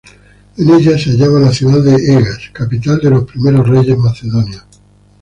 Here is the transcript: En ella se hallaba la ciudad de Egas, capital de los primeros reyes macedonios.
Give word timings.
En 0.57 0.67
ella 0.67 0.97
se 0.97 1.11
hallaba 1.11 1.39
la 1.39 1.51
ciudad 1.53 1.79
de 1.83 1.93
Egas, 1.93 2.49
capital 2.53 2.97
de 2.97 3.11
los 3.11 3.23
primeros 3.25 3.69
reyes 3.69 3.99
macedonios. 3.99 4.65